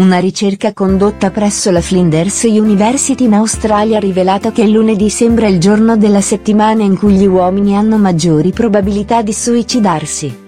Una 0.00 0.18
ricerca 0.18 0.72
condotta 0.72 1.30
presso 1.30 1.70
la 1.70 1.82
Flinders 1.82 2.44
University 2.44 3.24
in 3.24 3.34
Australia 3.34 3.98
ha 3.98 4.00
rivelato 4.00 4.50
che 4.50 4.66
lunedì 4.66 5.10
sembra 5.10 5.46
il 5.46 5.60
giorno 5.60 5.98
della 5.98 6.22
settimana 6.22 6.82
in 6.82 6.96
cui 6.96 7.16
gli 7.16 7.26
uomini 7.26 7.76
hanno 7.76 7.98
maggiori 7.98 8.50
probabilità 8.50 9.20
di 9.20 9.34
suicidarsi. 9.34 10.38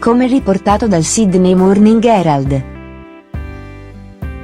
Come 0.00 0.26
riportato 0.26 0.88
dal 0.88 1.04
Sydney 1.04 1.54
Morning 1.54 2.02
Herald. 2.02 2.73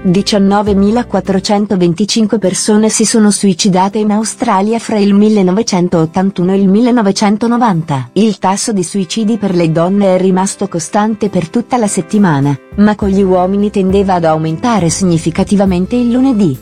19.425 0.03 2.39
persone 2.39 2.89
si 2.89 3.05
sono 3.05 3.30
suicidate 3.30 3.99
in 3.99 4.11
Australia 4.12 4.79
fra 4.79 4.96
il 4.96 5.12
1981 5.12 6.53
e 6.53 6.57
il 6.57 6.68
1990. 6.68 8.09
Il 8.14 8.39
tasso 8.39 8.73
di 8.73 8.82
suicidi 8.82 9.36
per 9.36 9.54
le 9.54 9.71
donne 9.71 10.14
è 10.14 10.18
rimasto 10.18 10.68
costante 10.68 11.29
per 11.29 11.50
tutta 11.50 11.76
la 11.76 11.86
settimana, 11.86 12.59
ma 12.76 12.95
con 12.95 13.11
gli 13.11 13.21
uomini 13.21 13.71
tendeva 13.71 14.14
ad 14.14 14.25
aumentare 14.25 14.89
significativamente 14.89 15.96
il 15.96 16.11
lunedì. 16.11 16.59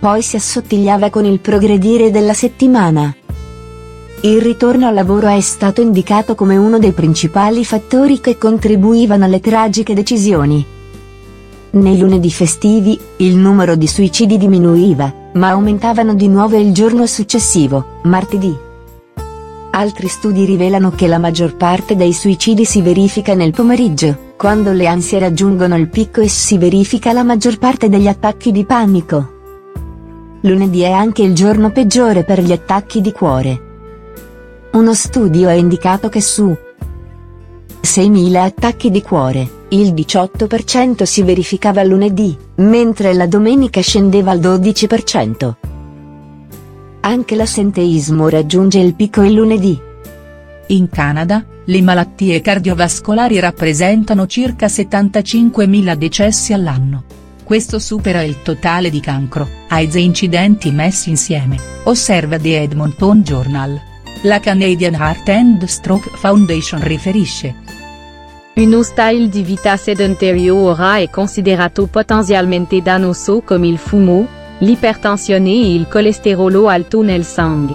Poi 0.00 0.20
si 0.20 0.34
assottigliava 0.34 1.10
con 1.10 1.24
il 1.24 1.38
progredire 1.38 2.10
della 2.10 2.34
settimana. 2.34 3.14
Il 4.22 4.40
ritorno 4.40 4.88
al 4.88 4.94
lavoro 4.94 5.28
è 5.28 5.40
stato 5.40 5.80
indicato 5.80 6.34
come 6.34 6.56
uno 6.56 6.80
dei 6.80 6.90
principali 6.90 7.64
fattori 7.64 8.18
che 8.18 8.38
contribuivano 8.38 9.24
alle 9.24 9.38
tragiche 9.38 9.94
decisioni. 9.94 10.73
Nei 11.74 11.98
lunedì 11.98 12.30
festivi, 12.30 12.96
il 13.16 13.34
numero 13.34 13.74
di 13.74 13.88
suicidi 13.88 14.38
diminuiva, 14.38 15.12
ma 15.32 15.48
aumentavano 15.48 16.14
di 16.14 16.28
nuovo 16.28 16.56
il 16.56 16.72
giorno 16.72 17.04
successivo, 17.04 17.98
martedì. 18.04 18.56
Altri 19.72 20.06
studi 20.06 20.44
rivelano 20.44 20.92
che 20.92 21.08
la 21.08 21.18
maggior 21.18 21.56
parte 21.56 21.96
dei 21.96 22.12
suicidi 22.12 22.64
si 22.64 22.80
verifica 22.80 23.34
nel 23.34 23.50
pomeriggio, 23.50 24.34
quando 24.36 24.70
le 24.70 24.86
ansie 24.86 25.18
raggiungono 25.18 25.76
il 25.76 25.88
picco 25.88 26.20
e 26.20 26.28
si 26.28 26.58
verifica 26.58 27.12
la 27.12 27.24
maggior 27.24 27.58
parte 27.58 27.88
degli 27.88 28.06
attacchi 28.06 28.52
di 28.52 28.64
panico. 28.64 29.32
Lunedì 30.42 30.82
è 30.82 30.92
anche 30.92 31.22
il 31.22 31.34
giorno 31.34 31.72
peggiore 31.72 32.22
per 32.22 32.40
gli 32.40 32.52
attacchi 32.52 33.00
di 33.00 33.10
cuore. 33.10 33.62
Uno 34.74 34.94
studio 34.94 35.48
ha 35.48 35.54
indicato 35.54 36.08
che 36.08 36.20
su 36.20 36.56
6.000 37.84 38.34
attacchi 38.36 38.90
di 38.90 39.02
cuore, 39.02 39.66
il 39.68 39.92
18% 39.92 41.02
si 41.04 41.22
verificava 41.22 41.82
lunedì, 41.82 42.36
mentre 42.56 43.12
la 43.12 43.26
domenica 43.26 43.80
scendeva 43.80 44.30
al 44.30 44.40
12%. 44.40 45.54
Anche 47.00 47.36
l'assenteismo 47.36 48.28
raggiunge 48.28 48.78
il 48.78 48.94
picco 48.94 49.22
il 49.22 49.34
lunedì. 49.34 49.78
In 50.68 50.88
Canada, 50.88 51.44
le 51.66 51.82
malattie 51.82 52.40
cardiovascolari 52.40 53.38
rappresentano 53.38 54.26
circa 54.26 54.66
75.000 54.66 55.94
decessi 55.94 56.52
all'anno. 56.52 57.04
Questo 57.44 57.78
supera 57.78 58.22
il 58.22 58.40
totale 58.42 58.88
di 58.88 59.00
cancro, 59.00 59.46
AIDS 59.68 59.96
e 59.96 60.00
incidenti 60.00 60.70
messi 60.70 61.10
insieme, 61.10 61.58
osserva 61.84 62.38
The 62.38 62.62
Edmonton 62.62 63.20
Journal. 63.20 63.92
La 64.22 64.40
Canadian 64.40 64.94
Heart 64.94 65.28
and 65.28 65.64
Stroke 65.64 66.10
Foundation 66.14 66.82
riferisce. 66.82 67.54
Uno 68.54 68.82
style 68.82 69.28
di 69.28 69.42
vita 69.42 69.76
sedentario 69.76 70.54
ora 70.54 70.98
è 70.98 71.10
considerato 71.10 71.86
potenzialmente 71.86 72.80
dannoso 72.80 73.42
come 73.42 73.66
il 73.66 73.78
fumo, 73.78 74.26
l'ipertensione 74.58 75.50
e 75.50 75.74
il 75.74 75.88
colesterolo 75.88 76.68
alto 76.68 77.02
nel 77.02 77.24
sangue. 77.24 77.74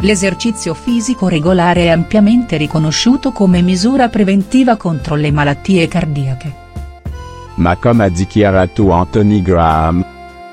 L'esercizio 0.00 0.74
fisico 0.74 1.28
regolare 1.28 1.84
è 1.84 1.88
ampiamente 1.88 2.56
riconosciuto 2.56 3.32
come 3.32 3.62
misura 3.62 4.08
preventiva 4.08 4.76
contro 4.76 5.14
le 5.14 5.30
malattie 5.30 5.88
cardiache. 5.88 6.54
Ma 7.54 7.76
come 7.76 8.04
ha 8.04 8.08
dichiarato 8.08 8.90
Anthony 8.90 9.42
Graham, 9.42 10.04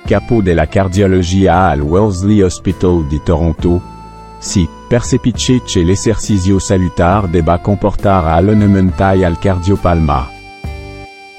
capo 0.05 0.41
della 0.41 0.67
cardiologia 0.67 1.69
al 1.69 1.81
Wellesley 1.81 2.41
Hospital 2.41 3.05
di 3.07 3.21
Toronto, 3.23 3.93
si, 4.39 4.67
percepice 4.87 5.61
che 5.63 5.83
l'esercizio 5.83 6.59
salutar 6.59 7.27
deba 7.27 7.59
comportar 7.59 8.27
all'onementai 8.27 9.23
al 9.23 9.39
cardiopalma. 9.39 10.29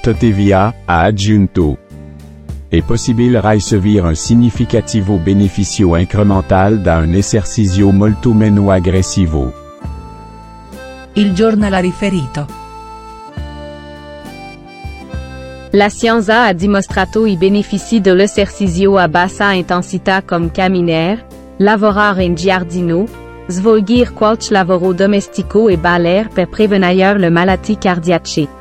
Totevia, 0.01 0.73
ha 0.85 1.01
aggiunto. 1.01 1.77
È 2.69 2.81
possibile 2.81 3.39
ricevere 3.41 4.07
un 4.07 4.15
significativo 4.15 5.17
beneficio 5.17 5.95
incremental 5.95 6.81
da 6.81 6.97
un 6.97 7.13
esercizio 7.13 7.91
molto 7.91 8.33
meno 8.33 8.71
aggressivo. 8.71 9.53
Il 11.13 11.33
giornal 11.33 11.73
ha 11.73 11.79
riferito. 11.79 12.65
La 15.71 15.89
scienza 15.89 16.45
ha 16.45 16.53
dimostrato 16.53 17.25
i 17.25 17.35
benefici 17.35 17.99
dell'esercizio 17.99 18.97
a 18.97 19.07
bassa 19.07 19.51
intensità 19.51 20.21
come 20.23 20.49
camminare, 20.51 21.25
lavorare 21.57 22.23
in 22.23 22.35
giardino, 22.35 23.05
svolgir 23.47 24.13
qualche 24.13 24.51
lavoro 24.53 24.93
domestico 24.93 25.67
e 25.69 25.77
baler 25.77 26.27
per 26.29 26.49
prevenire 26.49 27.17
le 27.17 27.29
malattie 27.29 27.77
cardiache. 27.77 28.55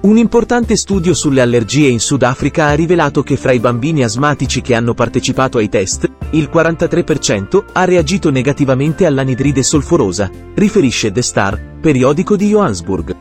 Un 0.00 0.16
importante 0.16 0.76
studio 0.76 1.12
sulle 1.12 1.40
allergie 1.40 1.88
in 1.88 1.98
Sudafrica 1.98 2.66
ha 2.66 2.74
rivelato 2.74 3.22
che 3.22 3.36
fra 3.36 3.52
i 3.52 3.58
bambini 3.58 4.04
asmatici 4.04 4.60
che 4.60 4.74
hanno 4.74 4.94
partecipato 4.94 5.58
ai 5.58 5.68
test, 5.68 6.08
il 6.30 6.48
43% 6.52 7.64
ha 7.72 7.84
reagito 7.84 8.30
negativamente 8.30 9.06
all'anidride 9.06 9.62
solforosa, 9.62 10.30
riferisce 10.54 11.10
The 11.10 11.22
Star, 11.22 11.60
periodico 11.80 12.36
di 12.36 12.48
Johannesburg. 12.48 13.16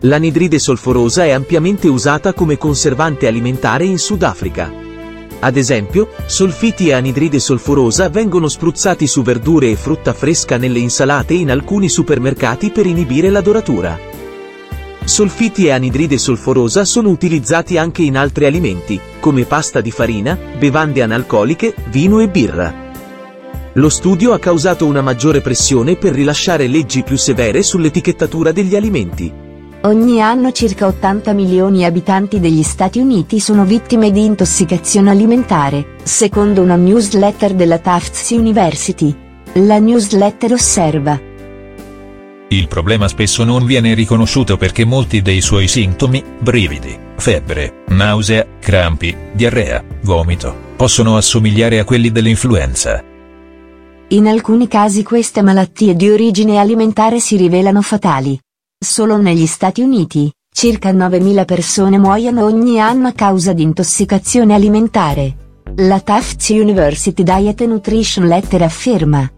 L'anidride 0.00 0.58
solforosa 0.58 1.24
è 1.24 1.30
ampiamente 1.30 1.88
usata 1.88 2.32
come 2.32 2.56
conservante 2.56 3.26
alimentare 3.26 3.84
in 3.84 3.98
Sudafrica. 3.98 4.83
Ad 5.40 5.56
esempio, 5.56 6.08
solfiti 6.26 6.88
e 6.88 6.92
anidride 6.94 7.38
solforosa 7.38 8.08
vengono 8.08 8.48
spruzzati 8.48 9.06
su 9.06 9.22
verdure 9.22 9.70
e 9.70 9.76
frutta 9.76 10.12
fresca 10.12 10.56
nelle 10.56 10.78
insalate 10.78 11.34
in 11.34 11.50
alcuni 11.50 11.88
supermercati 11.88 12.70
per 12.70 12.86
inibire 12.86 13.28
la 13.30 13.40
doratura. 13.40 13.98
Solfiti 15.04 15.66
e 15.66 15.70
anidride 15.70 16.16
solforosa 16.16 16.86
sono 16.86 17.10
utilizzati 17.10 17.76
anche 17.76 18.02
in 18.02 18.16
altri 18.16 18.46
alimenti, 18.46 18.98
come 19.20 19.44
pasta 19.44 19.82
di 19.82 19.90
farina, 19.90 20.38
bevande 20.58 21.02
analcoliche, 21.02 21.74
vino 21.90 22.20
e 22.20 22.28
birra. 22.28 22.82
Lo 23.74 23.88
studio 23.90 24.32
ha 24.32 24.38
causato 24.38 24.86
una 24.86 25.02
maggiore 25.02 25.42
pressione 25.42 25.96
per 25.96 26.14
rilasciare 26.14 26.68
leggi 26.68 27.02
più 27.02 27.18
severe 27.18 27.62
sull'etichettatura 27.62 28.50
degli 28.50 28.76
alimenti. 28.76 29.43
Ogni 29.86 30.22
anno 30.22 30.50
circa 30.50 30.86
80 30.86 31.34
milioni 31.34 31.78
di 31.78 31.84
abitanti 31.84 32.40
degli 32.40 32.62
Stati 32.62 33.00
Uniti 33.00 33.38
sono 33.38 33.66
vittime 33.66 34.10
di 34.10 34.24
intossicazione 34.24 35.10
alimentare, 35.10 35.96
secondo 36.02 36.62
una 36.62 36.76
newsletter 36.76 37.52
della 37.52 37.78
Tufts 37.78 38.30
University. 38.30 39.14
La 39.56 39.78
newsletter 39.78 40.52
osserva. 40.54 41.20
Il 42.48 42.66
problema 42.66 43.08
spesso 43.08 43.44
non 43.44 43.66
viene 43.66 43.92
riconosciuto 43.92 44.56
perché 44.56 44.86
molti 44.86 45.20
dei 45.20 45.42
suoi 45.42 45.68
sintomi, 45.68 46.24
brividi, 46.40 46.98
febbre, 47.16 47.82
nausea, 47.88 48.46
crampi, 48.58 49.14
diarrea, 49.32 49.84
vomito, 50.04 50.54
possono 50.76 51.18
assomigliare 51.18 51.78
a 51.78 51.84
quelli 51.84 52.10
dell'influenza. 52.10 53.04
In 54.08 54.28
alcuni 54.28 54.66
casi 54.66 55.02
queste 55.02 55.42
malattie 55.42 55.94
di 55.94 56.08
origine 56.08 56.58
alimentare 56.58 57.20
si 57.20 57.36
rivelano 57.36 57.82
fatali. 57.82 58.40
Solo 58.84 59.16
negli 59.16 59.46
Stati 59.46 59.80
Uniti, 59.80 60.30
circa 60.54 60.92
9.000 60.92 61.46
persone 61.46 61.96
muoiono 61.96 62.44
ogni 62.44 62.78
anno 62.78 63.08
a 63.08 63.12
causa 63.12 63.54
di 63.54 63.62
intossicazione 63.62 64.52
alimentare. 64.52 65.36
La 65.76 66.00
Tufts 66.00 66.50
University 66.50 67.22
Diet 67.22 67.62
and 67.62 67.70
Nutrition 67.70 68.26
Letter 68.26 68.60
afferma. 68.60 69.28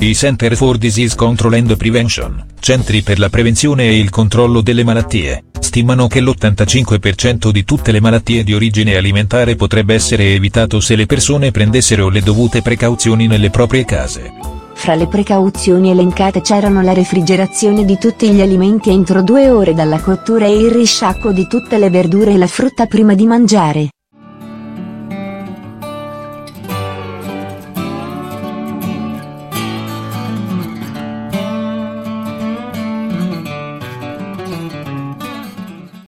I 0.00 0.14
Center 0.16 0.56
for 0.56 0.78
Disease 0.78 1.14
Control 1.14 1.54
and 1.54 1.76
Prevention, 1.76 2.44
centri 2.58 3.02
per 3.02 3.20
la 3.20 3.28
prevenzione 3.28 3.84
e 3.84 3.98
il 3.98 4.10
controllo 4.10 4.62
delle 4.62 4.82
malattie, 4.82 5.44
stimano 5.60 6.08
che 6.08 6.20
l'85% 6.20 7.50
di 7.50 7.64
tutte 7.64 7.92
le 7.92 8.00
malattie 8.00 8.42
di 8.42 8.52
origine 8.52 8.96
alimentare 8.96 9.54
potrebbe 9.54 9.94
essere 9.94 10.34
evitato 10.34 10.80
se 10.80 10.96
le 10.96 11.06
persone 11.06 11.52
prendessero 11.52 12.08
le 12.08 12.20
dovute 12.20 12.62
precauzioni 12.62 13.28
nelle 13.28 13.50
proprie 13.50 13.84
case. 13.84 14.57
Fra 14.78 14.94
le 14.94 15.08
precauzioni 15.08 15.90
elencate 15.90 16.40
c'erano 16.40 16.82
la 16.82 16.92
refrigerazione 16.92 17.84
di 17.84 17.98
tutti 17.98 18.30
gli 18.30 18.40
alimenti 18.40 18.90
entro 18.90 19.22
due 19.22 19.50
ore 19.50 19.74
dalla 19.74 20.00
cottura 20.00 20.46
e 20.46 20.56
il 20.56 20.70
risciacquo 20.70 21.32
di 21.32 21.48
tutte 21.48 21.78
le 21.78 21.90
verdure 21.90 22.32
e 22.32 22.38
la 22.38 22.46
frutta 22.46 22.86
prima 22.86 23.14
di 23.14 23.26
mangiare. 23.26 23.88